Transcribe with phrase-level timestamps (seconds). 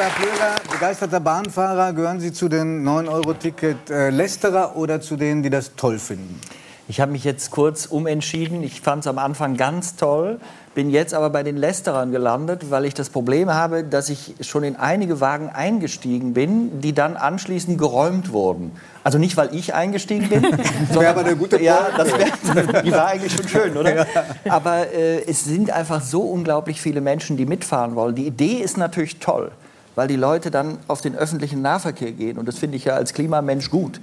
[0.00, 1.92] Herr Plöger, begeisterter Bahnfahrer.
[1.92, 6.40] Gehören Sie zu den 9-Euro-Ticket-Lästerer oder zu denen, die das toll finden?
[6.88, 8.62] Ich habe mich jetzt kurz umentschieden.
[8.62, 10.40] Ich fand es am Anfang ganz toll,
[10.74, 14.64] bin jetzt aber bei den Lästerern gelandet, weil ich das Problem habe, dass ich schon
[14.64, 18.72] in einige Wagen eingestiegen bin, die dann anschließend geräumt wurden.
[19.04, 20.42] Also nicht, weil ich eingestiegen bin.
[20.88, 23.96] das wäre aber eine gute Ja, das wär, die war eigentlich schon schön, oder?
[23.96, 24.06] Ja.
[24.48, 28.14] Aber äh, es sind einfach so unglaublich viele Menschen, die mitfahren wollen.
[28.14, 29.52] Die Idee ist natürlich toll,
[29.94, 32.38] weil die Leute dann auf den öffentlichen Nahverkehr gehen.
[32.38, 34.00] Und das finde ich ja als Klimamensch gut.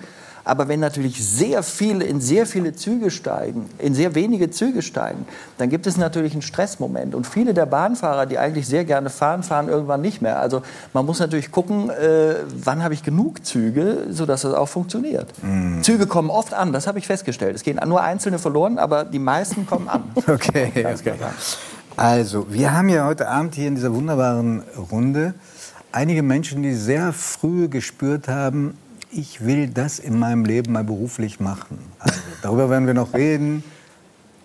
[0.48, 5.26] Aber wenn natürlich sehr viele in sehr viele Züge steigen, in sehr wenige Züge steigen,
[5.58, 7.16] dann gibt es natürlich einen Stressmoment.
[7.16, 10.40] Und viele der Bahnfahrer, die eigentlich sehr gerne fahren, fahren irgendwann nicht mehr.
[10.40, 10.62] Also
[10.94, 15.28] man muss natürlich gucken, äh, wann habe ich genug Züge, sodass das auch funktioniert.
[15.44, 15.82] Mm.
[15.82, 17.56] Züge kommen oft an, das habe ich festgestellt.
[17.56, 20.04] Es gehen nur einzelne verloren, aber die meisten kommen an.
[20.28, 21.14] okay, okay.
[21.98, 25.34] Also, wir haben ja heute Abend hier in dieser wunderbaren Runde
[25.98, 28.78] einige Menschen, die sehr früh gespürt haben,
[29.12, 31.80] ich will das in meinem Leben mal beruflich machen.
[31.98, 33.64] Also, darüber werden wir noch reden.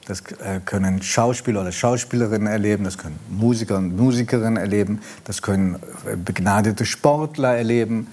[0.07, 5.77] Das äh, können Schauspieler oder Schauspielerinnen erleben, das können Musiker und Musikerinnen erleben, das können
[6.11, 8.09] äh, begnadete Sportler erleben.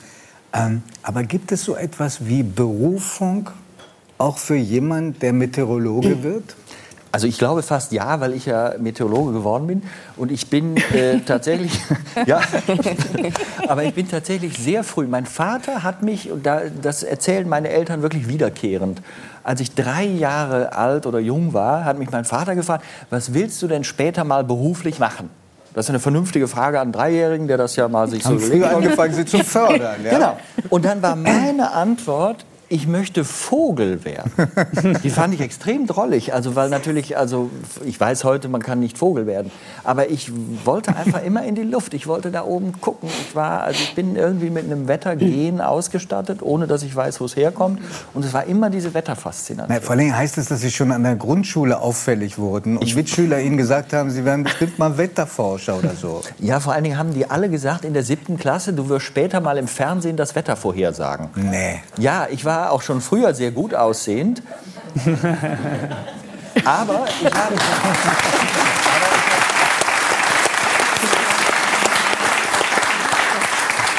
[0.53, 3.49] Ähm, aber gibt es so etwas wie Berufung
[4.17, 6.55] auch für jemanden, der Meteorologe wird?
[7.11, 9.81] Also ich glaube fast ja, weil ich ja Meteorologe geworden bin
[10.15, 11.71] und ich bin äh, tatsächlich
[12.27, 12.41] ja,
[13.67, 15.07] aber ich bin tatsächlich sehr früh.
[15.07, 19.01] Mein Vater hat mich und da, das erzählen meine Eltern wirklich wiederkehrend.
[19.43, 23.61] Als ich drei Jahre alt oder jung war, hat mich mein Vater gefragt: Was willst
[23.63, 25.31] du denn später mal beruflich machen?
[25.73, 28.47] Das ist eine vernünftige Frage an einen Dreijährigen, der das ja mal sich Haben so
[28.47, 30.03] früh angefangen, sie zu fördern.
[30.03, 30.11] Ja?
[30.11, 30.37] Genau.
[30.69, 34.31] Und dann war meine Antwort: ich möchte Vogel werden.
[35.03, 37.49] Die fand ich extrem drollig, also weil natürlich, also
[37.83, 39.51] ich weiß heute, man kann nicht Vogel werden,
[39.83, 40.31] aber ich
[40.65, 41.93] wollte einfach immer in die Luft.
[41.95, 43.09] Ich wollte da oben gucken.
[43.27, 47.25] Ich war, also ich bin irgendwie mit einem Wettergehen ausgestattet, ohne dass ich weiß, wo
[47.25, 47.81] es herkommt.
[48.13, 49.75] Und es war immer diese Wetterfaszination.
[49.75, 52.95] Na, vor allem heißt es, dass Sie schon an der Grundschule auffällig wurden und ich,
[52.95, 56.21] Mitschüler Ihnen gesagt haben, Sie werden bestimmt mal Wetterforscher oder so.
[56.37, 59.41] Ja, vor allen Dingen haben die alle gesagt in der siebten Klasse, du wirst später
[59.41, 61.29] mal im Fernsehen das Wetter vorhersagen.
[61.35, 61.81] Nee.
[61.97, 64.41] Ja, ich war auch schon früher sehr gut aussehend.
[66.65, 67.55] Aber ich habe.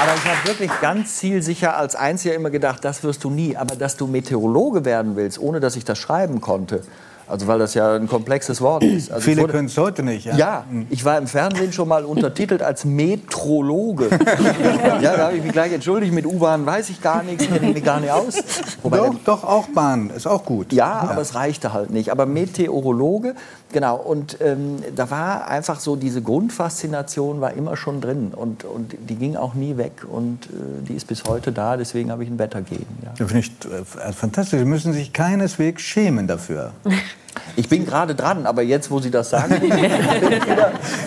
[0.00, 3.56] Aber ich habe wirklich ganz zielsicher als Einziger immer gedacht, das wirst du nie.
[3.56, 6.82] Aber dass du Meteorologe werden willst, ohne dass ich das schreiben konnte,
[7.31, 9.11] also weil das ja ein komplexes Wort ist.
[9.11, 10.27] Also Viele können es heute nicht.
[10.27, 10.37] Ja.
[10.37, 14.09] ja, ich war im Fernsehen schon mal untertitelt als Metrologe.
[15.01, 16.13] ja, da habe ich mich gleich entschuldigt.
[16.13, 18.43] Mit U-Bahn weiß ich gar nichts, kenne ich mich gar nicht aus.
[18.83, 20.73] Wobei doch, doch, auch Bahn, ist auch gut.
[20.73, 22.11] Ja, ja, aber es reichte halt nicht.
[22.11, 23.35] Aber Meteorologe,
[23.73, 23.97] genau.
[23.97, 28.33] Und ähm, da war einfach so, diese Grundfaszination war immer schon drin.
[28.35, 30.05] Und, und die ging auch nie weg.
[30.11, 31.77] Und äh, die ist bis heute da.
[31.77, 32.99] Deswegen habe ich ein Wetter geben.
[33.03, 33.12] Ja.
[33.17, 34.59] Das finde ich äh, fantastisch.
[34.59, 36.73] Sie müssen sich keineswegs schämen dafür.
[37.56, 39.54] Ich bin gerade dran, aber jetzt, wo Sie das sagen,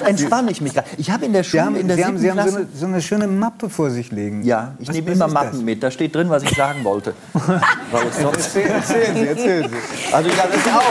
[0.05, 0.87] entspanne ich mich gerade.
[0.97, 2.85] Ich habe in der Schule, haben, in der Sie haben, Sie haben so, eine, so,
[2.85, 4.43] eine, schöne Mappe vor sich liegen.
[4.43, 5.61] Ja, ich was, nehme was immer Mappen das?
[5.61, 5.83] mit.
[5.83, 7.13] Da steht drin, was ich sagen wollte.
[7.91, 10.13] erzählen, erzählen Sie, erzählen Sie.
[10.13, 10.83] Also ich habe es auch.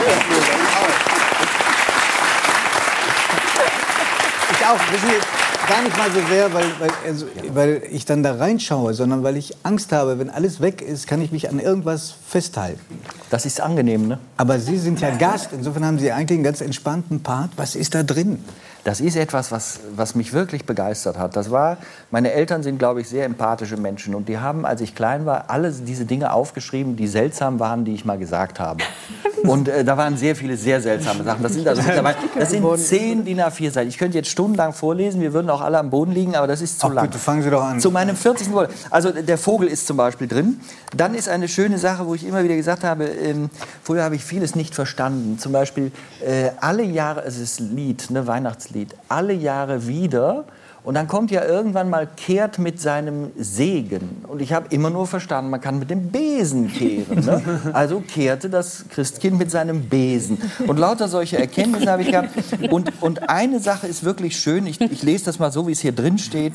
[4.51, 4.93] Ich auch.
[4.93, 8.93] Wissen Sie, gar nicht mal so sehr, weil, weil, also, weil ich dann da reinschaue,
[8.93, 12.99] sondern weil ich Angst habe, wenn alles weg ist, kann ich mich an irgendwas festhalten.
[13.29, 14.19] Das ist angenehm, ne?
[14.37, 17.51] Aber Sie sind ja Gast, insofern haben Sie eigentlich einen ganz entspannten Part.
[17.55, 18.43] Was ist da drin?
[18.83, 21.37] Das ist etwas, was, was mich wirklich begeistert hat.
[21.37, 21.77] Das war,
[22.11, 24.13] meine Eltern sind, glaube ich, sehr empathische Menschen.
[24.13, 27.93] Und die haben, als ich klein war, alle diese Dinge aufgeschrieben, die seltsam waren, die
[27.93, 28.83] ich mal gesagt habe.
[29.43, 31.43] Und äh, da waren sehr viele sehr seltsame Sachen.
[31.43, 33.89] Das sind, also das sind zehn DIN A4 Seiten.
[33.89, 36.79] Ich könnte jetzt stundenlang vorlesen, wir würden auch alle am Boden liegen, aber das ist
[36.79, 37.05] zu Ach, lang.
[37.07, 37.79] Bitte fangen Sie doch an.
[37.79, 38.51] Zu meinem 40.
[38.53, 38.71] Wort.
[38.89, 40.59] Also der Vogel ist zum Beispiel drin.
[40.95, 43.49] Dann ist eine schöne Sache, wo ich immer wieder gesagt habe, ähm,
[43.83, 45.37] früher habe ich vieles nicht verstanden.
[45.39, 45.91] Zum Beispiel
[46.25, 50.45] äh, alle Jahre, es ist Lied, ne, Weihnachtslied, alle Jahre wieder.
[50.83, 54.25] Und dann kommt ja irgendwann mal kehrt mit seinem Segen.
[54.27, 57.23] Und ich habe immer nur verstanden, man kann mit dem Besen kehren.
[57.25, 57.41] Ne?
[57.73, 60.41] Also kehrte das Christkind mit seinem Besen.
[60.67, 62.29] Und lauter solche Erkenntnisse habe ich gehabt.
[62.69, 65.79] Und, und eine Sache ist wirklich schön, ich, ich lese das mal so, wie es
[65.79, 66.53] hier drin steht.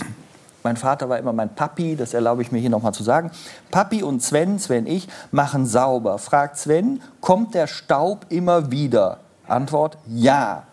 [0.62, 3.30] Mein Vater war immer mein Papi, das erlaube ich mir hier nochmal zu sagen.
[3.70, 6.18] Papi und Sven, Sven ich, machen sauber.
[6.18, 9.20] Fragt Sven, kommt der Staub immer wieder?
[9.46, 10.64] Antwort, ja.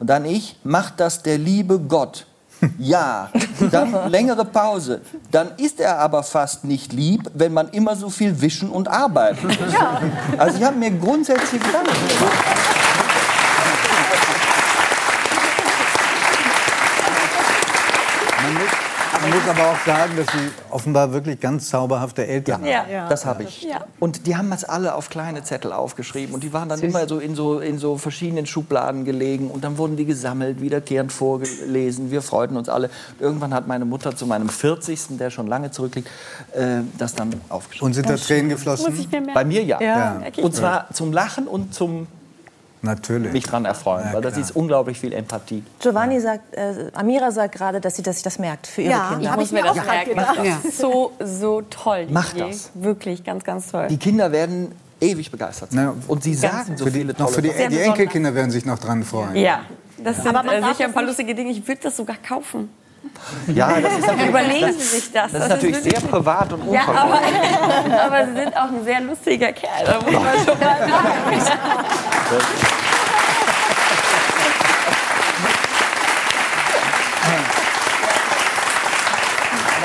[0.00, 2.26] Und dann ich, macht das der liebe Gott?
[2.78, 3.30] Ja,
[3.70, 5.00] dann längere Pause.
[5.30, 9.46] Dann ist er aber fast nicht lieb, wenn man immer so viel wischen und arbeiten
[9.46, 9.72] muss.
[9.72, 10.00] Ja.
[10.38, 12.83] Also ich habe mir grundsätzlich Gedanken man
[19.44, 22.90] muss aber auch sagen, dass Sie offenbar wirklich ganz zauberhafte Eltern Ja, haben.
[22.90, 23.08] Ja.
[23.08, 23.62] das habe ich.
[23.62, 23.84] Ja.
[24.00, 26.34] Und die haben das alle auf kleine Zettel aufgeschrieben.
[26.34, 29.50] Und die waren dann immer so in, so in so verschiedenen Schubladen gelegen.
[29.50, 32.10] Und dann wurden die gesammelt, wiederkehrend vorgelesen.
[32.10, 32.90] Wir freuten uns alle.
[33.20, 36.08] Irgendwann hat meine Mutter zu meinem 40., der schon lange zurückliegt,
[36.52, 37.86] äh, das dann aufgeschrieben.
[37.86, 39.30] Und sind da Tränen Muss ich geflossen?
[39.34, 39.80] Bei mir ja.
[39.80, 40.22] Ja.
[40.42, 42.06] Und zwar zum Lachen und zum
[42.84, 43.32] Natürlich.
[43.32, 44.04] mich dran erfreuen.
[44.06, 45.62] Ja, weil das ist unglaublich viel Empathie.
[45.80, 49.08] Giovanni sagt, äh, Amira sagt gerade, dass sie dass sich das merkt für ihre Ja,
[49.14, 49.34] Kinder.
[49.36, 50.10] muss ich mir mir das merken.
[50.10, 50.38] gedacht.
[50.38, 52.06] Das ist so, so toll.
[52.06, 52.46] die Mach Idee.
[52.50, 52.70] das.
[52.74, 53.88] Wirklich, ganz, ganz toll.
[53.88, 55.84] Die Kinder werden ewig begeistert sein.
[55.86, 57.78] Na, und sie sagen so Für die, viele noch tolle für die, die.
[57.80, 59.34] Enkelkinder werden sich noch dran freuen.
[59.36, 59.60] ja,
[60.02, 61.50] das sind Aber man äh, sicher ein paar lustige Dinge.
[61.50, 62.68] Ich würde das sogar kaufen.
[63.48, 65.32] Ja, das ist natürlich, Überlegen das, Sie sich das.
[65.32, 67.56] das ist natürlich sehr privat und Ja, unverfänglich.
[67.58, 69.84] aber, aber Sie sind auch ein sehr lustiger Kerl.
[69.84, 71.40] Da muss man schon mal sagen.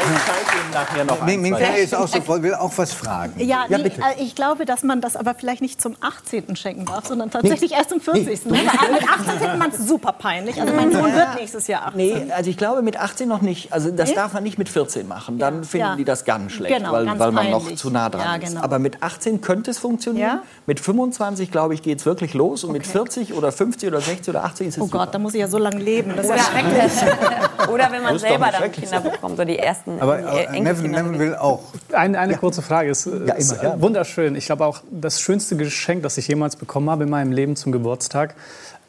[0.02, 1.50] Ich zeige Ihnen nachher noch zwei.
[1.60, 3.34] Kai ist auch so, voll- will auch was fragen.
[3.38, 4.02] Ja, Ja, nee, bitte.
[4.02, 6.56] äh, ich glaube, dass man das aber vielleicht nicht zum 18.
[6.56, 8.46] schenken darf, sondern tatsächlich erst zum 40.
[8.46, 8.52] Ne?
[8.54, 10.60] Weil Mit 18 findet man es super peinlich.
[10.62, 11.98] Also mein Sohn wird nächstes Jahr 18.
[11.98, 13.72] Nee, also ich glaube mit 18 noch nicht.
[13.74, 15.38] Also das darf man nicht mit 14 machen.
[15.40, 15.96] Dann finden Ja.
[15.96, 17.80] die das ganz schlecht, Genau, weil, ganz weil man noch peinlich.
[17.80, 18.50] zu nah dran Ja, ist.
[18.50, 18.62] genau.
[18.62, 20.28] Aber mit 18 könnte es funktionieren.
[20.28, 20.42] Ja?
[20.66, 22.64] Mit 25, glaube ich, geht es wirklich los.
[22.64, 25.00] Und mit 40 oder 50 oder 60 oder 80 ist es Oh super.
[25.00, 26.14] Gott, da muss ich ja so lange leben.
[26.16, 26.92] Das ist ja schrecklich.
[27.70, 28.72] Oder wenn man ist selber dann.
[28.72, 31.04] Kinder bekommt, so die ersten Aber äh, äh, Enkelkinder.
[31.04, 31.62] Nevin will auch.
[31.94, 32.90] Eine, eine kurze Frage.
[32.92, 33.82] Es ist, Ja, ist immer, ja.
[33.82, 34.36] wunderschön.
[34.36, 37.72] Ich glaube auch, das schönste Geschenk, das ich jemals bekommen habe in meinem Leben zum
[37.72, 38.36] Geburtstag,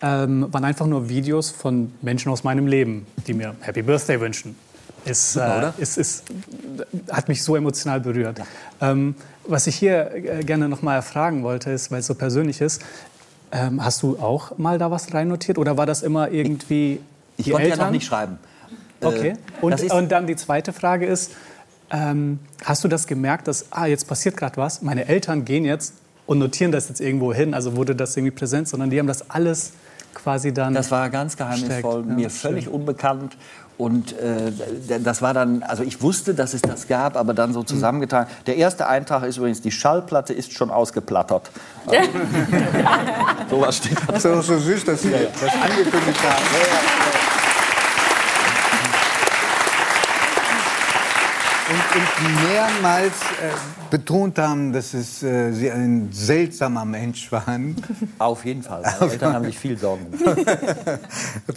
[0.02, 4.56] ähm, waren einfach nur Videos von Menschen aus meinem Leben, die mir Happy Birthday wünschen.
[5.04, 5.74] Ist, äh, oder?
[5.78, 6.24] ist, ist,
[7.10, 8.40] hat mich so emotional berührt.
[8.80, 9.14] Ähm,
[9.46, 12.82] was ich hier äh, gerne noch mal erfragen wollte, ist, weil es so persönlich ist,
[13.52, 17.00] ähm, hast du auch mal da was reinnotiert oder war das immer irgendwie
[17.36, 17.86] Ich die konnte ja Eltern?
[17.86, 18.38] noch nicht schreiben.
[19.02, 19.30] Okay.
[19.30, 21.32] Äh, Und, das ist- und dann die zweite Frage ist,
[21.90, 25.94] ähm, hast du das gemerkt, dass, ah, jetzt passiert gerade was, meine Eltern gehen jetzt
[26.26, 29.30] und notieren das jetzt irgendwo hin, also wurde das irgendwie präsent, sondern die haben das
[29.30, 29.72] alles
[30.14, 30.74] quasi dann...
[30.74, 33.36] Das war ganz geheimnisvoll, ja, mir völlig unbekannt.
[33.80, 34.52] Und äh,
[35.02, 38.26] das war dann, also ich wusste, dass es das gab, aber dann so zusammengetan.
[38.46, 41.50] Der erste Eintrag ist übrigens, die Schallplatte ist schon ausgeplattert.
[41.86, 42.10] Also,
[43.50, 44.12] sowas steht da.
[44.12, 47.19] Das ist auch so süß, dass Sie das angekündigt haben.
[51.70, 53.52] Und, und mehrmals äh,
[53.90, 57.76] betont haben, dass es, äh, Sie ein seltsamer Mensch waren.
[58.18, 58.82] Auf jeden Fall.
[58.82, 60.38] Meine Eltern haben sich viel Sorgen gemacht.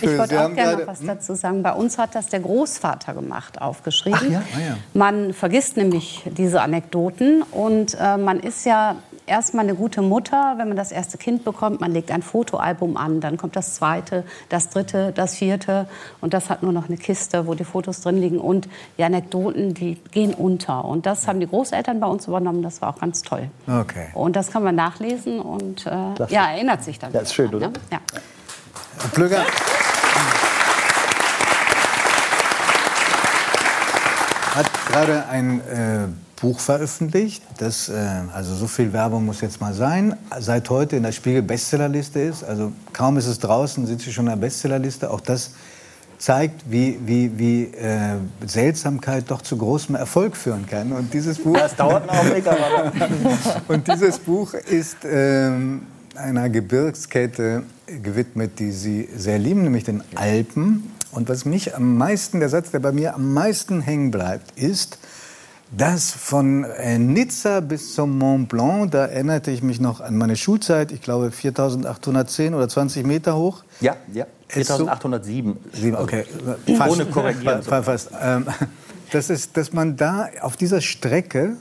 [0.01, 1.63] Ich wollte auch gerne noch was dazu sagen.
[1.63, 4.19] Bei uns hat das der Großvater gemacht, aufgeschrieben.
[4.21, 4.43] Ach ja?
[4.55, 4.77] Ah ja.
[4.93, 10.67] Man vergisst nämlich diese Anekdoten und äh, man ist ja erstmal eine gute Mutter, wenn
[10.67, 11.81] man das erste Kind bekommt.
[11.81, 15.87] Man legt ein Fotoalbum an, dann kommt das zweite, das dritte, das vierte
[16.21, 18.67] und das hat nur noch eine Kiste, wo die Fotos drin liegen und
[18.97, 20.85] die Anekdoten, die gehen unter.
[20.85, 22.63] Und das haben die Großeltern bei uns übernommen.
[22.63, 23.49] Das war auch ganz toll.
[23.67, 24.07] Okay.
[24.13, 25.89] Und das kann man nachlesen und äh,
[26.29, 27.13] ja, erinnert sich dann.
[27.13, 27.79] Ja, ist schön, daran, oder?
[27.79, 27.85] ne?
[27.91, 27.99] Ja.
[28.99, 29.45] Herr Plüger.
[34.55, 36.07] Hat gerade ein äh,
[36.39, 37.95] Buch veröffentlicht, das, äh,
[38.33, 42.43] also so viel Werbung muss jetzt mal sein, seit heute in der Spiegel Bestsellerliste ist.
[42.43, 45.09] Also kaum ist es draußen, sind Sie schon in der Bestsellerliste.
[45.09, 45.51] Auch das
[46.19, 50.91] zeigt, wie, wie, wie äh, Seltsamkeit doch zu großem Erfolg führen kann.
[50.91, 52.91] Und dieses Buch, Das dauert einen Augenblick, aber
[53.67, 60.91] und dieses Buch ist ähm, einer Gebirgskette gewidmet, die Sie sehr lieben, nämlich den Alpen.
[61.13, 64.97] Und was mich am meisten, der Satz, der bei mir am meisten hängen bleibt, ist,
[65.75, 70.35] dass von äh, Nizza bis zum Mont Blanc, da erinnerte ich mich noch an meine
[70.35, 73.63] Schulzeit, ich glaube 4810 oder 20 Meter hoch.
[73.79, 74.25] ja, ja.
[74.49, 75.57] Ist so- 4807.
[75.73, 76.25] Sieben, okay.
[76.67, 77.63] Ohne korrigieren.
[77.63, 78.09] Fa- Fast.
[78.21, 78.45] Ähm,
[79.11, 81.57] das ist, dass man da auf dieser Strecke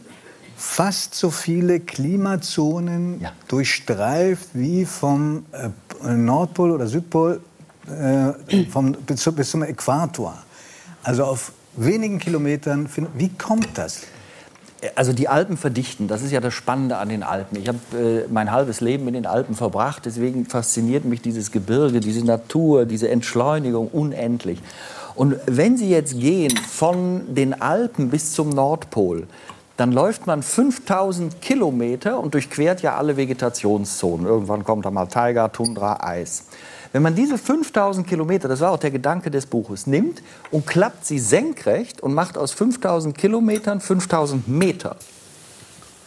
[0.56, 3.32] fast so viele Klimazonen Ja.
[3.48, 5.70] durchstreift wie vom äh,
[6.14, 7.40] Nordpol oder Südpol
[7.88, 10.36] äh, vom, bis, bis zum Äquator.
[11.02, 12.88] Also auf wenigen Kilometern.
[13.14, 14.02] Wie kommt das?
[14.96, 17.56] Also die Alpen verdichten, das ist ja das Spannende an den Alpen.
[17.56, 22.00] Ich habe äh, mein halbes Leben in den Alpen verbracht, deswegen fasziniert mich dieses Gebirge,
[22.00, 24.60] diese Natur, diese Entschleunigung unendlich.
[25.14, 29.28] Und wenn Sie jetzt gehen von den Alpen bis zum Nordpol,
[29.76, 34.26] dann läuft man 5000 Kilometer und durchquert ja alle Vegetationszonen.
[34.26, 36.46] Irgendwann kommt da mal Taiga, Tundra, Eis.
[36.92, 41.06] Wenn man diese 5000 Kilometer, das war auch der Gedanke des Buches, nimmt und klappt
[41.06, 44.96] sie senkrecht und macht aus 5000 Kilometern 5000 Meter,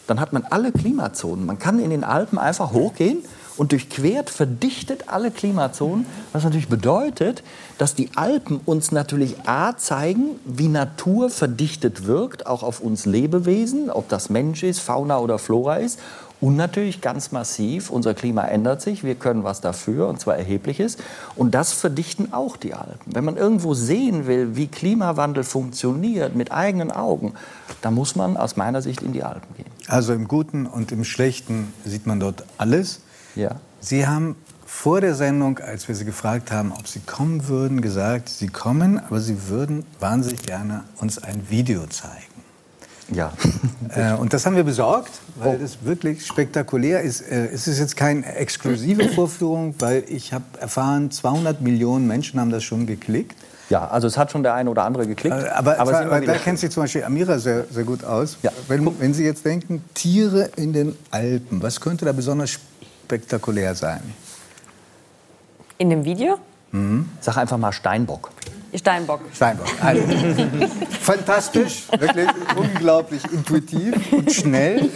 [0.06, 1.44] dann hat man alle Klimazonen.
[1.44, 3.24] Man kann in den Alpen einfach hochgehen
[3.56, 7.42] und durchquert verdichtet alle Klimazonen, was natürlich bedeutet,
[7.78, 13.90] dass die Alpen uns natürlich A zeigen, wie Natur verdichtet wirkt, auch auf uns Lebewesen,
[13.90, 15.98] ob das Mensch ist, Fauna oder Flora ist.
[16.40, 20.98] Und natürlich ganz massiv, unser Klima ändert sich, wir können was dafür, und zwar erhebliches.
[21.34, 23.14] Und das verdichten auch die Alpen.
[23.14, 27.32] Wenn man irgendwo sehen will, wie Klimawandel funktioniert mit eigenen Augen,
[27.80, 29.66] dann muss man aus meiner Sicht in die Alpen gehen.
[29.88, 33.00] Also im Guten und im Schlechten sieht man dort alles.
[33.34, 33.52] Ja.
[33.80, 38.28] Sie haben vor der Sendung, als wir Sie gefragt haben, ob Sie kommen würden, gesagt,
[38.28, 42.35] Sie kommen, aber Sie würden wahnsinnig gerne uns ein Video zeigen.
[43.12, 43.32] Ja.
[43.94, 47.20] Äh, und das haben wir besorgt, weil das wirklich spektakulär ist.
[47.20, 52.50] Äh, es ist jetzt keine exklusive Vorführung, weil ich habe erfahren, 200 Millionen Menschen haben
[52.50, 53.36] das schon geklickt.
[53.70, 55.36] Ja, also es hat schon der eine oder andere geklickt.
[55.36, 58.38] Äh, Aber, aber aber da kennt sich zum Beispiel Amira sehr, sehr gut aus.
[58.42, 58.50] Ja.
[58.66, 62.58] Wenn, wenn Sie jetzt denken, Tiere in den Alpen, was könnte da besonders
[63.04, 64.00] spektakulär sein?
[65.78, 66.38] In dem Video?
[67.20, 68.30] Sag einfach mal Steinbock.
[68.74, 69.20] Steinbock.
[69.34, 69.66] Steinbock.
[69.80, 70.02] Also,
[71.00, 74.90] fantastisch, wirklich unglaublich intuitiv und schnell.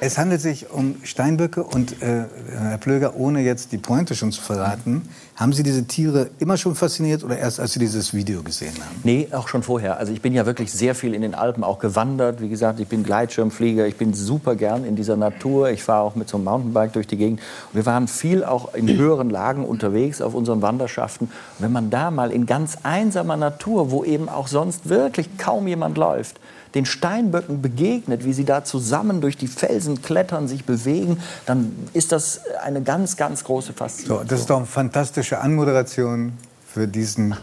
[0.00, 4.42] Es handelt sich um Steinböcke und äh, Herr Plöger, ohne jetzt die Pointe schon zu
[4.42, 8.74] verraten, haben Sie diese Tiere immer schon fasziniert oder erst als Sie dieses Video gesehen
[8.74, 9.00] haben?
[9.02, 9.96] Nee, auch schon vorher.
[9.96, 12.40] Also ich bin ja wirklich sehr viel in den Alpen auch gewandert.
[12.40, 15.70] Wie gesagt, ich bin Gleitschirmflieger, ich bin super gern in dieser Natur.
[15.70, 17.40] Ich fahre auch mit so einem Mountainbike durch die Gegend.
[17.40, 21.26] Und wir waren viel auch in höheren Lagen unterwegs auf unseren Wanderschaften.
[21.26, 22.78] Und wenn man da mal in ganz
[23.12, 26.40] einsamer Natur, wo eben auch sonst wirklich kaum jemand läuft,
[26.74, 32.12] den Steinböcken begegnet, wie sie da zusammen durch die Felsen klettern, sich bewegen, dann ist
[32.12, 34.18] das eine ganz, ganz große Faszination.
[34.20, 36.32] So, das ist doch eine fantastische Anmoderation
[36.66, 37.36] für diesen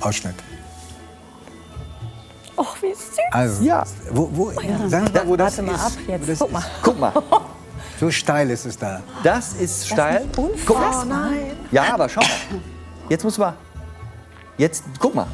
[0.00, 0.36] Ausschnitt.
[2.56, 3.16] Och, wie süß.
[3.32, 3.84] Also, Ja.
[4.12, 5.80] wo, wo, sagen Sie mal, wo das Warte mal ist.
[5.84, 6.28] ab jetzt.
[6.28, 6.58] das Guck mal.
[6.60, 6.68] ist.
[6.82, 7.12] Guck mal.
[8.00, 9.00] So steil ist es da.
[9.24, 10.24] Das ist steil.
[10.64, 11.32] Guck mal.
[11.72, 12.60] Ja, aber schau mal.
[13.08, 13.54] Jetzt muss man.
[14.58, 15.26] Jetzt, guck mal.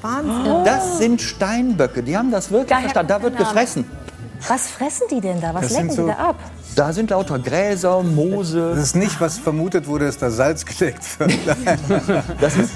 [0.00, 0.64] Wahnsinn.
[0.64, 2.02] Das sind Steinböcke.
[2.02, 3.08] Die haben das wirklich Daher verstanden.
[3.08, 3.84] Da wird gefressen.
[4.46, 5.52] Was fressen die denn da?
[5.52, 6.36] Was Das lecken so- die da ab?
[6.76, 8.70] Da sind lauter Gräser, Das Moose.
[8.80, 11.32] ist nicht, was vermutet wurde, dass da Salz gedeckt wird.
[12.40, 12.70] Das ist,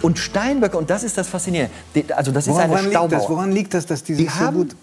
[0.00, 1.72] und Steinböcke, und das ist das Faszinierende.
[1.96, 3.28] Die- Also, das ist Woran, eine liegt das?
[3.28, 4.76] Woran liegt das, dass die Die sich so haben, gut...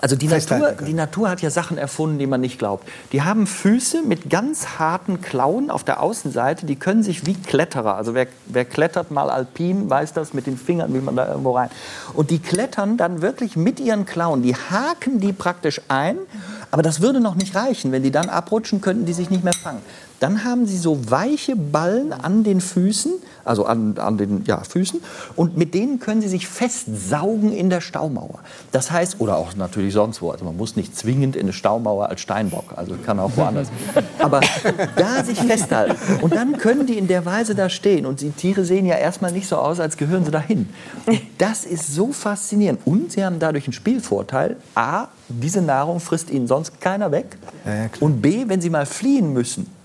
[0.00, 2.88] also die Natur, die Natur hat ja Sachen erfunden, die man nicht glaubt.
[3.12, 6.64] Die haben Füße mit ganz harten Klauen auf der Außenseite.
[6.64, 10.56] Die können sich wie Kletterer, also wer, wer klettert mal alpin, weiß das mit den
[10.56, 11.68] Fingern, wie man da irgendwo rein.
[12.14, 14.42] Und die klettern dann wirklich mit ihren Klauen.
[14.42, 16.16] Die haken die praktisch ein.
[16.70, 17.92] Aber das würde noch nicht reichen.
[17.92, 19.82] Wenn die dann abrutschen, könnten die sich nicht mehr fangen.
[20.20, 23.12] Dann haben sie so weiche Ballen an den Füßen,
[23.42, 25.00] also an, an den ja, Füßen,
[25.34, 28.40] und mit denen können sie sich festsaugen in der Staumauer.
[28.70, 30.30] Das heißt, oder auch natürlich sonst wo.
[30.30, 33.68] Also man muss nicht zwingend in eine Staumauer als Steinbock, also kann auch woanders.
[34.18, 34.40] Aber
[34.94, 35.96] da sich festhalten.
[36.20, 38.04] Und dann können die in der Weise da stehen.
[38.04, 40.68] Und die Tiere sehen ja erstmal nicht so aus, als gehören sie dahin.
[41.06, 42.80] Und das ist so faszinierend.
[42.84, 44.58] Und sie haben dadurch einen Spielvorteil.
[44.74, 47.38] A, diese Nahrung frisst ihnen sonst keiner weg.
[47.64, 47.90] Ja, ja.
[48.00, 49.79] Und B, wenn sie mal fliehen müssen,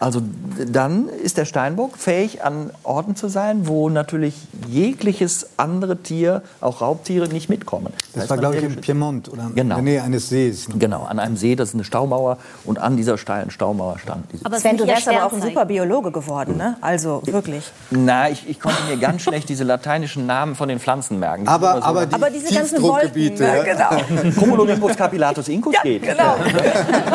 [0.00, 0.22] also
[0.66, 4.34] dann ist der Steinbock fähig, an Orten zu sein, wo natürlich
[4.66, 7.88] jegliches andere Tier, auch Raubtiere, nicht mitkommen.
[8.14, 9.78] Das heißt, war, glaube ich, im Piemont oder Genau.
[9.78, 10.66] in der Nähe eines Sees.
[10.78, 14.46] Genau, an einem See, das ist eine Staumauer und an dieser steilen Staumauer stand diese.
[14.46, 16.76] Aber Sven, du wärst aber auch ein super Biologe geworden, ne?
[16.80, 17.70] Also wirklich.
[17.90, 21.46] Na, ich, ich konnte mir ganz schlecht diese lateinischen Namen von den Pflanzen merken.
[21.46, 23.88] Aber, so- aber die Aber diese ganzen Tiefdruckgebiete, Wolken, ja.
[24.00, 24.30] genau.
[24.40, 26.02] Cumulonimbus capillatus incus geht.
[26.02, 26.36] genau.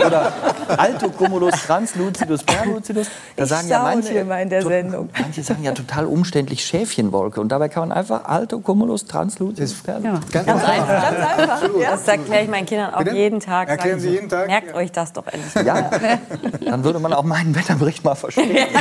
[0.05, 0.31] Oder
[0.77, 3.07] Alto Cumulus translucidus perlucidus.
[3.35, 5.09] Da Ich sagen ja manche, immer in der Sendung.
[5.19, 7.39] Manche sagen ja total umständlich Schäfchenwolke.
[7.41, 10.31] Und dabei kann man einfach Alto Cumulus translucidus perlucidus.
[10.31, 11.61] Ganz einfach.
[11.81, 13.15] Das erkläre ich meinen Kindern auch Bitte?
[13.15, 13.69] jeden Tag.
[13.69, 14.47] Erklären Sie jeden Tag?
[14.47, 14.75] Merkt Ja.
[14.75, 15.65] euch das doch endlich.
[15.65, 15.89] Ja,
[16.65, 18.67] dann würde man auch meinen Wetterbericht mal verstehen.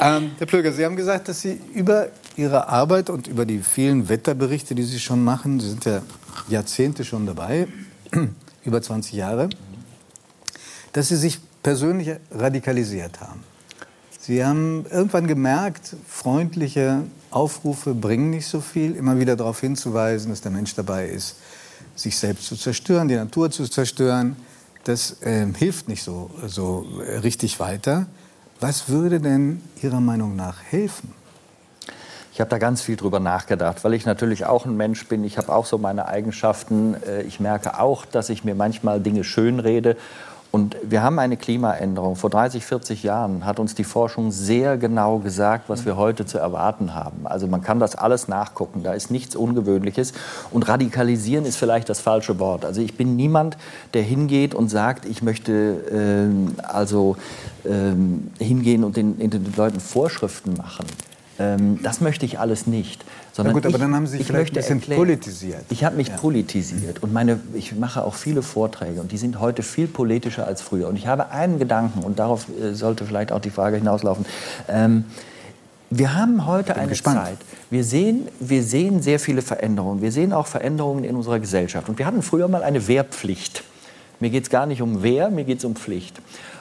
[0.00, 2.06] Ähm, Herr Plöger, Sie haben gesagt, dass Sie über
[2.36, 6.02] Ihre Arbeit und über die vielen Wetterberichte, die Sie schon machen, Sie sind ja
[6.48, 7.66] Jahrzehnte schon dabei,
[8.64, 9.48] über 20 Jahre,
[10.92, 13.42] dass Sie sich persönlich radikalisiert haben.
[14.20, 20.40] Sie haben irgendwann gemerkt, freundliche Aufrufe bringen nicht so viel, immer wieder darauf hinzuweisen, dass
[20.40, 21.36] der Mensch dabei ist,
[21.94, 24.36] sich selbst zu zerstören, die Natur zu zerstören.
[24.84, 28.06] Das ähm, hilft nicht so, so äh, richtig weiter.
[28.60, 31.14] Was würde denn Ihrer Meinung nach helfen?
[32.32, 35.24] Ich habe da ganz viel drüber nachgedacht, weil ich natürlich auch ein Mensch bin.
[35.24, 36.94] Ich habe auch so meine Eigenschaften.
[37.02, 39.96] Äh, Ich merke auch, dass ich mir manchmal Dinge schönrede.
[40.50, 42.16] Und wir haben eine Klimaänderung.
[42.16, 46.38] Vor 30, 40 Jahren hat uns die Forschung sehr genau gesagt, was wir heute zu
[46.38, 47.26] erwarten haben.
[47.26, 48.82] Also man kann das alles nachgucken.
[48.82, 50.14] Da ist nichts Ungewöhnliches.
[50.50, 52.64] Und radikalisieren ist vielleicht das falsche Wort.
[52.64, 53.58] Also ich bin niemand,
[53.92, 57.16] der hingeht und sagt, ich möchte ähm, also
[57.66, 60.86] ähm, hingehen und den, den Leuten Vorschriften machen.
[61.38, 63.04] Ähm, das möchte ich alles nicht.
[63.36, 65.64] Na gut, aber ich, dann haben Sie sich vielleicht ein bisschen erklären, politisiert.
[65.70, 66.16] Ich habe mich ja.
[66.16, 70.60] politisiert und meine, ich mache auch viele Vorträge und die sind heute viel politischer als
[70.60, 70.88] früher.
[70.88, 74.26] Und ich habe einen Gedanken und darauf äh, sollte vielleicht auch die Frage hinauslaufen.
[74.68, 75.04] Ähm,
[75.90, 77.24] wir haben heute eine gespannt.
[77.24, 77.38] Zeit.
[77.70, 80.02] Wir sehen, wir sehen sehr viele Veränderungen.
[80.02, 81.88] Wir sehen auch Veränderungen in unserer Gesellschaft.
[81.88, 83.62] Und wir hatten früher mal eine Wehrpflicht.
[84.20, 86.16] Mir geht es gar nicht um Wehr, mir geht es um Pflicht.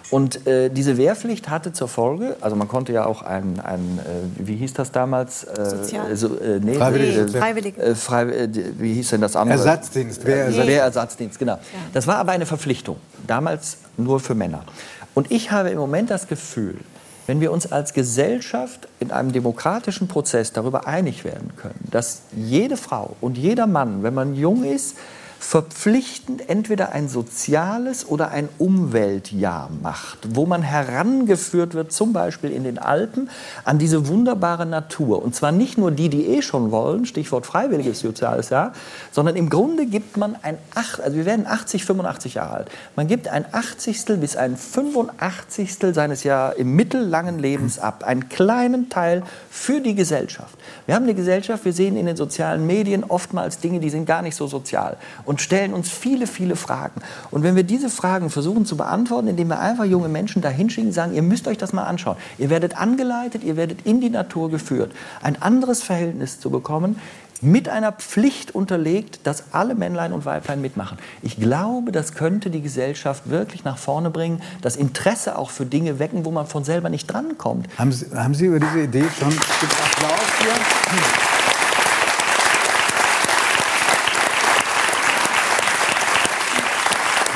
[0.10, 4.48] Und äh, diese Wehrpflicht hatte zur Folge, also man konnte ja auch ein, ein äh,
[4.48, 5.44] wie hieß das damals?
[5.44, 6.16] Äh, Sozial.
[6.16, 7.18] So, äh, nee, Freiwillig.
[7.18, 7.78] Äh, Freiwillig.
[7.78, 9.58] Äh, frei, wie hieß denn das andere?
[9.58, 10.26] Ersatzdienst.
[10.26, 11.54] Wehrersatzdienst, Wehrersatzdienst genau.
[11.54, 11.60] Ja.
[11.94, 14.64] Das war aber eine Verpflichtung, damals nur für Männer.
[15.14, 16.76] Und ich habe im Moment das Gefühl,
[17.26, 22.78] wenn wir uns als Gesellschaft in einem demokratischen Prozess darüber einig werden können, dass jede
[22.78, 24.96] Frau und jeder Mann, wenn man jung ist,
[25.40, 32.64] verpflichtend entweder ein soziales oder ein Umweltjahr macht, wo man herangeführt wird, zum Beispiel in
[32.64, 33.30] den Alpen,
[33.64, 35.22] an diese wunderbare Natur.
[35.22, 38.74] Und zwar nicht nur die, die eh schon wollen, Stichwort freiwilliges soziales Jahr,
[39.12, 43.28] sondern im Grunde gibt man ein, also wir werden 80, 85 Jahre alt, man gibt
[43.28, 44.20] ein 80.
[44.20, 45.78] bis ein 85.
[45.94, 50.58] seines ja im mittellangen Lebens ab, einen kleinen Teil für die Gesellschaft.
[50.86, 54.22] Wir haben eine Gesellschaft, wir sehen in den sozialen Medien oftmals Dinge, die sind gar
[54.22, 54.98] nicht so sozial
[55.28, 57.02] und stellen uns viele, viele Fragen.
[57.30, 60.94] Und wenn wir diese Fragen versuchen zu beantworten, indem wir einfach junge Menschen da hinschicken,
[60.94, 62.16] sagen, ihr müsst euch das mal anschauen.
[62.38, 64.94] Ihr werdet angeleitet, ihr werdet in die Natur geführt.
[65.22, 67.00] Ein anderes Verhältnis zu bekommen,
[67.42, 70.98] mit einer Pflicht unterlegt, dass alle Männlein und Weiblein mitmachen.
[71.22, 76.00] Ich glaube, das könnte die Gesellschaft wirklich nach vorne bringen, das Interesse auch für Dinge
[76.00, 77.68] wecken, wo man von selber nicht drankommt.
[77.78, 81.27] Haben Sie, haben Sie über diese Idee schon Applaus hier?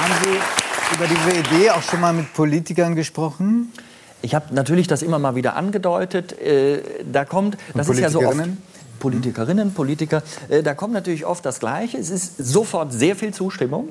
[0.01, 3.72] Haben Sie über diese Idee auch schon mal mit Politikern gesprochen?
[4.24, 6.41] Ich habe natürlich das immer mal wieder angedeutet.
[6.41, 8.35] Äh, da kommt, das ist ja so oft.
[9.01, 11.98] Politikerinnen, Politiker, äh, da kommt natürlich oft das Gleiche.
[11.98, 13.90] Es ist sofort sehr viel Zustimmung.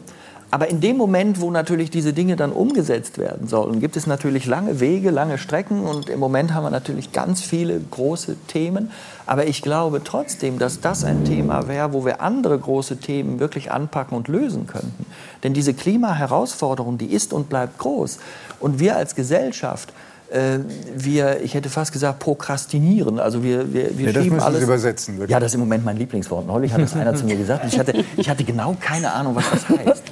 [0.52, 4.46] Aber in dem Moment, wo natürlich diese Dinge dann umgesetzt werden sollen, gibt es natürlich
[4.46, 8.90] lange Wege, lange Strecken und im Moment haben wir natürlich ganz viele große Themen.
[9.26, 13.70] Aber ich glaube trotzdem, dass das ein Thema wäre, wo wir andere große Themen wirklich
[13.70, 15.06] anpacken und lösen könnten.
[15.44, 18.18] Denn diese Klimaherausforderung, die ist und bleibt groß.
[18.58, 19.92] Und wir als Gesellschaft,
[20.30, 20.58] äh,
[20.94, 23.18] wir, ich hätte fast gesagt, prokrastinieren.
[23.18, 24.58] Also wir, wir, wir ja, das alles.
[24.58, 25.14] Sie übersetzen.
[25.14, 25.30] Wirklich.
[25.30, 26.46] Ja, das ist im Moment mein Lieblingswort.
[26.46, 27.64] Neulich hat das einer zu mir gesagt.
[27.66, 30.02] Ich hatte, ich hatte genau keine Ahnung, was das heißt.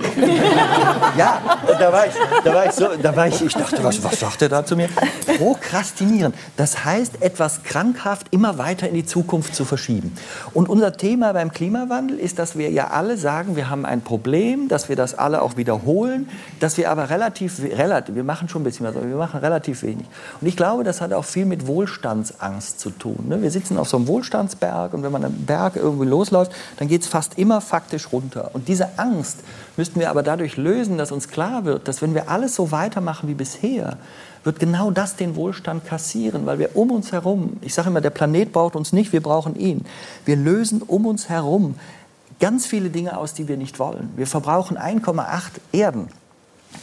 [1.16, 1.40] ja,
[1.78, 2.12] da war ich,
[2.44, 4.76] da war ich so, da war ich, ich dachte, was, was sagt er da zu
[4.76, 4.88] mir?
[5.38, 6.34] Prokrastinieren.
[6.56, 10.12] Das heißt, etwas krankhaft immer weiter in die Zukunft zu verschieben.
[10.52, 14.68] Und unser Thema beim Klimawandel ist, dass wir ja alle sagen, wir haben ein Problem,
[14.68, 16.28] dass wir das alle auch wiederholen,
[16.60, 19.82] dass wir aber relativ, relativ wir machen schon ein bisschen was, aber wir machen relativ
[19.82, 20.07] wenig.
[20.40, 23.26] Und ich glaube, das hat auch viel mit Wohlstandsangst zu tun.
[23.28, 23.42] Ne?
[23.42, 27.02] Wir sitzen auf so einem Wohlstandsberg und wenn man einen Berg irgendwie losläuft, dann geht
[27.02, 28.50] es fast immer faktisch runter.
[28.52, 29.38] Und diese Angst
[29.76, 33.28] müssten wir aber dadurch lösen, dass uns klar wird, dass wenn wir alles so weitermachen
[33.28, 33.96] wie bisher,
[34.44, 38.10] wird genau das den Wohlstand kassieren, weil wir um uns herum, ich sage immer, der
[38.10, 39.84] Planet braucht uns nicht, wir brauchen ihn.
[40.24, 41.74] Wir lösen um uns herum
[42.40, 44.10] ganz viele Dinge aus, die wir nicht wollen.
[44.16, 45.42] Wir verbrauchen 1,8
[45.72, 46.08] Erden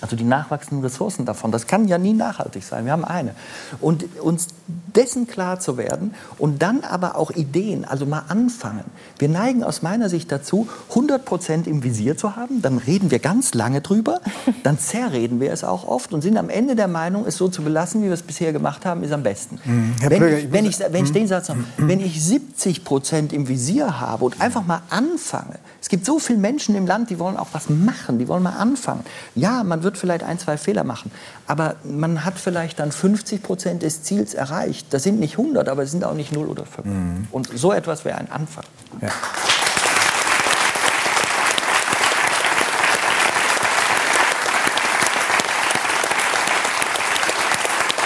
[0.02, 1.52] also die nachwachsenden Ressourcen davon.
[1.52, 2.86] Das kann ja nie nachhaltig sein.
[2.86, 3.34] Wir haben eine.
[3.80, 8.86] Und uns dessen klar zu werden und dann aber auch Ideen, also mal anfangen.
[9.20, 12.62] Wir neigen aus meiner Sicht dazu, 100 Prozent im Visier zu haben.
[12.62, 14.22] Dann reden wir ganz lange drüber.
[14.64, 17.62] Dann zerreden wir es auch oft und sind am Ende der Meinung, es so zu
[17.62, 19.60] belassen, wie wir es bisher gemacht haben, ist am besten.
[19.64, 19.96] Mhm.
[20.02, 21.66] Wenn, Plöger, ich, wenn, ich, wenn ich den Satz noch, mhm.
[21.78, 26.40] wenn ich 70 Prozent im Visier habe und einfach mal anfange, es gibt so viele
[26.40, 29.02] Menschen im Land, die wollen auch was machen, die wollen mal anfangen.
[29.36, 31.12] Ja, man wird vielleicht ein, zwei Fehler machen,
[31.48, 34.88] aber man hat vielleicht dann 50 Prozent des Ziels erreicht.
[34.92, 36.86] Das sind nicht 100, aber es sind auch nicht 0 oder 5.
[36.86, 37.28] Mhm.
[37.32, 38.66] Und so etwas wäre ein Anfang.
[39.02, 39.10] Ja.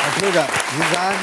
[0.04, 1.18] Herr Klöger, Sie sagen,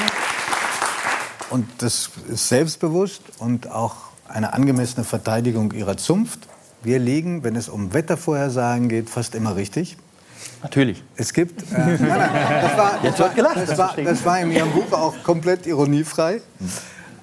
[1.49, 3.95] und das ist selbstbewusst und auch
[4.27, 6.39] eine angemessene Verteidigung ihrer Zunft.
[6.83, 9.97] Wir liegen, wenn es um Wettervorhersagen geht, fast immer richtig.
[10.63, 11.03] Natürlich.
[11.15, 11.61] Es gibt.
[11.61, 15.23] Äh, nein, nein, das war, das war, das, war, das war in Ihrem Buch auch
[15.23, 16.41] komplett ironiefrei.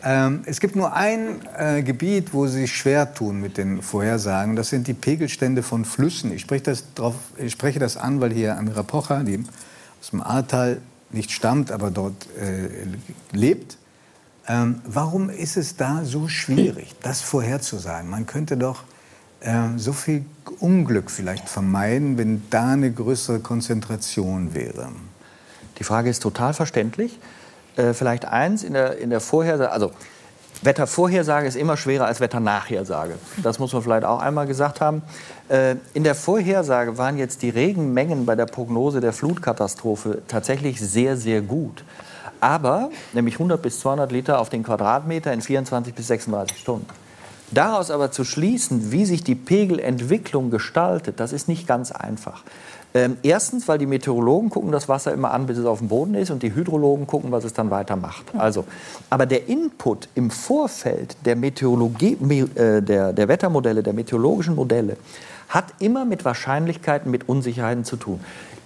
[0.06, 4.54] Ähm, es gibt nur ein äh, Gebiet, wo sie sich schwer tun mit den Vorhersagen.
[4.54, 6.30] Das sind die Pegelstände von Flüssen.
[6.32, 9.42] Ich spreche das, drauf, ich spreche das an, weil hier Amira Pocher, die
[10.00, 12.68] aus dem Ahrtal nicht stammt, aber dort äh,
[13.32, 13.78] lebt.
[14.46, 18.10] Ähm, warum ist es da so schwierig, das vorherzusagen?
[18.10, 18.84] Man könnte doch
[19.44, 20.24] äh, so viel
[20.60, 24.88] Unglück vielleicht vermeiden, wenn da eine größere Konzentration wäre.
[25.78, 27.18] Die Frage ist total verständlich.
[27.76, 29.92] Äh, vielleicht eins in der, in der Vorhersage, also
[30.62, 33.14] Wettervorhersage ist immer schwerer als Wetternachhersage.
[33.42, 35.02] Das muss man vielleicht auch einmal gesagt haben.
[35.48, 41.16] Äh, in der Vorhersage waren jetzt die Regenmengen bei der Prognose der Flutkatastrophe tatsächlich sehr,
[41.16, 41.84] sehr gut.
[42.40, 46.86] Aber, nämlich 100 bis 200 Liter auf den Quadratmeter in 24 bis 36 Stunden.
[47.50, 52.42] Daraus aber zu schließen, wie sich die Pegelentwicklung gestaltet, das ist nicht ganz einfach.
[52.96, 56.14] Ähm, erstens, weil die Meteorologen gucken das Wasser immer an, bis es auf dem Boden
[56.14, 58.24] ist, und die Hydrologen gucken, was es dann weitermacht.
[58.38, 58.64] Also,
[59.10, 62.16] aber der Input im Vorfeld der, Meteorologie,
[62.54, 64.96] äh, der, der Wettermodelle, der meteorologischen Modelle,
[65.48, 68.20] hat immer mit Wahrscheinlichkeiten, mit Unsicherheiten zu tun.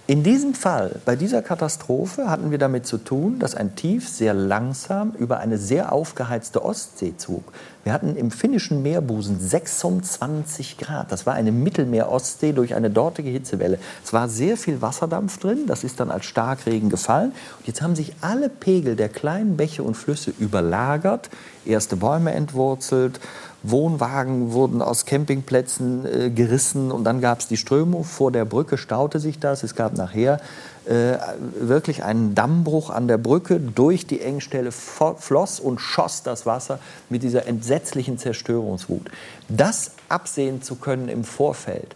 [0.09, 4.33] In diesem Fall, bei dieser Katastrophe, hatten wir damit zu tun, dass ein Tief sehr
[4.33, 7.43] langsam über eine sehr aufgeheizte Ostsee zog.
[7.83, 11.11] Wir hatten im finnischen Meerbusen 26 Grad.
[11.11, 13.77] Das war eine Mittelmeer-Ostsee durch eine dortige Hitzewelle.
[14.03, 15.67] Es war sehr viel Wasserdampf drin.
[15.67, 17.31] Das ist dann als Starkregen gefallen.
[17.59, 21.29] Und jetzt haben sich alle Pegel der kleinen Bäche und Flüsse überlagert,
[21.65, 23.19] erste Bäume entwurzelt,
[23.63, 28.03] Wohnwagen wurden aus Campingplätzen äh, gerissen und dann gab es die Strömung.
[28.03, 29.63] Vor der Brücke staute sich das.
[29.63, 30.39] Es gab nachher
[30.85, 31.17] äh,
[31.59, 33.59] wirklich einen Dammbruch an der Brücke.
[33.59, 39.09] Durch die Engstelle floss und schoss das Wasser mit dieser entsetzlichen Zerstörungswut.
[39.49, 41.95] Das absehen zu können im Vorfeld,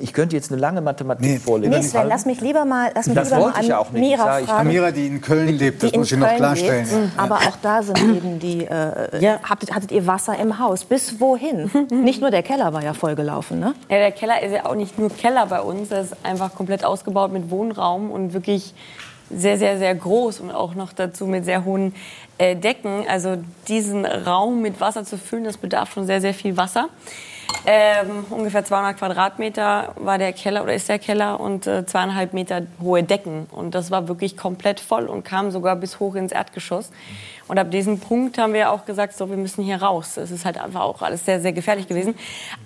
[0.00, 1.72] ich könnte jetzt eine lange Mathematik nee, vorlesen.
[1.72, 3.90] Nee, Sven, lass mich lieber mal, lass mich das lieber wollte mal ich ja auch
[3.90, 4.00] nicht.
[4.00, 4.68] Mira ich fragen.
[4.68, 6.86] Mira, die in Köln lebt, das muss ich noch klarstellen.
[6.88, 9.40] Lebt, aber auch da sind eben die, äh, ja.
[9.42, 10.84] hattet, hattet ihr Wasser im Haus.
[10.84, 11.70] Bis wohin?
[11.90, 13.74] nicht nur der Keller war ja vollgelaufen, ne?
[13.88, 15.90] Ja, der Keller ist ja auch nicht nur Keller bei uns.
[15.90, 18.74] Er ist einfach komplett ausgebaut mit Wohnraum und wirklich
[19.34, 21.94] sehr, sehr, sehr groß und auch noch dazu mit sehr hohen
[22.38, 23.04] äh, Decken.
[23.08, 26.88] Also diesen Raum mit Wasser zu füllen, das bedarf schon sehr, sehr viel Wasser.
[27.64, 32.62] Ähm, ungefähr 200 Quadratmeter war der Keller oder ist der Keller und äh, zweieinhalb Meter
[32.80, 33.46] hohe Decken.
[33.52, 36.90] Und das war wirklich komplett voll und kam sogar bis hoch ins Erdgeschoss.
[37.46, 40.16] Und ab diesem Punkt haben wir auch gesagt, so, wir müssen hier raus.
[40.16, 42.14] Es ist halt einfach auch alles sehr, sehr gefährlich gewesen.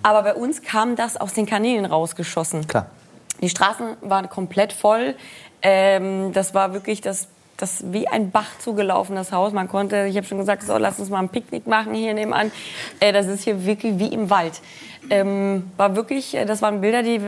[0.01, 2.67] Aber bei uns kam das aus den Kanälen rausgeschossen.
[2.67, 2.87] Klar.
[3.41, 5.15] Die Straßen waren komplett voll.
[5.61, 9.51] Ähm, das war wirklich das das wie ein Bach zugelaufen, das Haus.
[9.51, 12.51] Man konnte, ich habe schon gesagt, so, lass uns mal ein Picknick machen hier nebenan.
[12.99, 14.61] Äh, das ist hier wirklich wie im Wald.
[15.09, 17.19] Ähm, war wirklich, äh, das waren Bilder, die,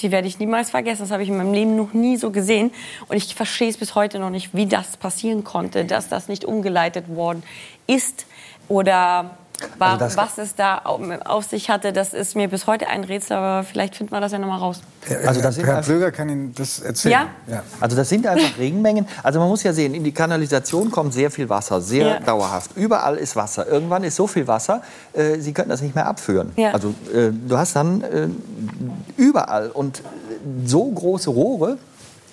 [0.00, 1.02] die werde ich niemals vergessen.
[1.02, 2.70] Das habe ich in meinem Leben noch nie so gesehen.
[3.08, 6.44] Und ich verstehe es bis heute noch nicht, wie das passieren konnte, dass das nicht
[6.44, 7.42] umgeleitet worden
[7.86, 8.26] ist
[8.68, 9.36] oder
[9.78, 13.36] war, also was es da auf sich hatte, das ist mir bis heute ein Rätsel,
[13.36, 14.80] aber vielleicht finden wir das ja noch mal raus.
[15.26, 17.12] Also das Herr Plöger kann Ihnen das erzählen.
[17.12, 17.54] Ja?
[17.54, 17.62] ja?
[17.80, 19.06] Also das sind einfach Regenmengen.
[19.22, 22.20] Also man muss ja sehen, in die Kanalisation kommt sehr viel Wasser, sehr ja.
[22.20, 22.76] dauerhaft.
[22.76, 23.66] Überall ist Wasser.
[23.66, 26.52] Irgendwann ist so viel Wasser, äh, Sie könnten das nicht mehr abführen.
[26.56, 26.72] Ja.
[26.72, 28.28] Also äh, du hast dann äh,
[29.16, 30.02] überall und
[30.64, 31.78] so große Rohre,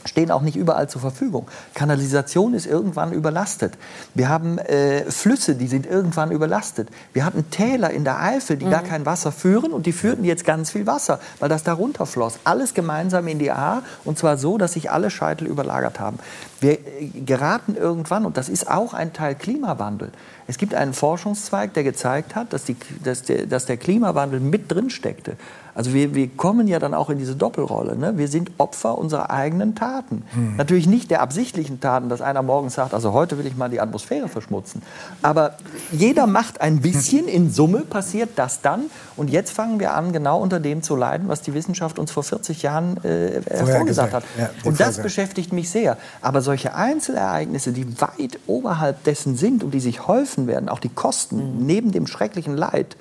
[0.06, 1.48] stehen auch nicht überall zur Verfügung.
[1.74, 3.78] Kanalisation ist irgendwann überlastet.
[4.14, 6.90] Wir haben äh, Flüsse, die sind irgendwann überlastet.
[7.14, 8.72] Wir hatten Täler in der Eifel, die mhm.
[8.72, 12.40] gar kein Wasser führen und die führten jetzt ganz viel Wasser, weil das da runterfloss.
[12.44, 16.20] Alles gemeinsam in die A und zwar so, dass sich alle Scheitel überlagert haben.
[16.60, 20.12] Wir äh, geraten irgendwann, und das ist auch ein Teil Klimawandel,
[20.48, 24.70] es gibt einen Forschungszweig, der gezeigt hat, dass, die, dass, der, dass der Klimawandel mit
[24.70, 25.38] drin steckte.
[25.74, 27.96] Also wir, wir kommen ja dann auch in diese Doppelrolle.
[27.96, 28.18] Ne?
[28.18, 30.24] Wir sind Opfer unserer eigenen Taten.
[30.34, 30.58] Hm.
[30.58, 33.80] Natürlich nicht der absichtlichen Taten, dass einer morgens sagt, also heute will ich mal die
[33.80, 34.82] Atmosphäre verschmutzen.
[35.22, 35.56] Aber
[35.92, 38.86] jeder macht ein bisschen, in Summe passiert das dann.
[39.16, 42.24] Und jetzt fangen wir an, genau unter dem zu leiden, was die Wissenschaft uns vor
[42.24, 44.24] 40 Jahren äh, vorgesagt hat.
[44.38, 45.04] Ja, und das Vorgang.
[45.04, 45.98] beschäftigt mich sehr.
[46.22, 50.90] Aber solche Einzelereignisse, die weit oberhalb dessen sind und die sich häufen werden, auch die
[50.90, 51.66] Kosten mhm.
[51.66, 52.96] neben dem schrecklichen Leid,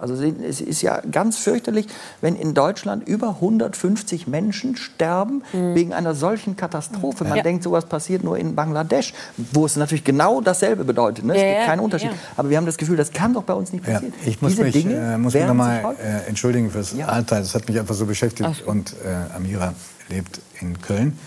[0.00, 1.86] also es ist ja ganz fürchterlich,
[2.20, 5.74] wenn in Deutschland über 150 Menschen sterben mhm.
[5.74, 7.24] wegen einer solchen Katastrophe.
[7.24, 7.42] Man ja.
[7.42, 11.24] denkt, sowas passiert nur in Bangladesch, wo es natürlich genau dasselbe bedeutet.
[11.24, 11.34] Ne?
[11.34, 12.10] Es gibt keinen Unterschied.
[12.10, 12.16] Ja.
[12.36, 14.12] Aber wir haben das Gefühl, das kann doch bei uns nicht passieren.
[14.26, 17.06] Ich muss Diese mich, Dinge äh, muss mich noch mal äh, entschuldigen fürs ja.
[17.06, 17.38] Alter.
[17.40, 18.48] Das hat mich einfach so beschäftigt.
[18.52, 18.66] Ach.
[18.66, 19.74] Und äh, Amira
[20.08, 21.18] lebt in Köln.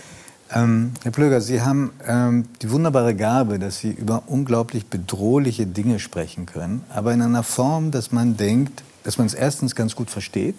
[0.53, 5.99] Ähm, Herr Plöger, Sie haben ähm, die wunderbare Gabe, dass Sie über unglaublich bedrohliche Dinge
[5.99, 10.11] sprechen können, aber in einer Form, dass man denkt, dass man es erstens ganz gut
[10.11, 10.55] versteht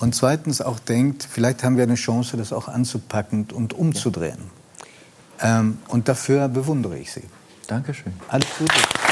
[0.00, 4.50] und zweitens auch denkt, vielleicht haben wir eine Chance, das auch anzupacken und umzudrehen.
[5.40, 7.24] Ähm, und dafür bewundere ich Sie.
[7.68, 8.12] Dankeschön.
[8.28, 9.09] Alles Gute.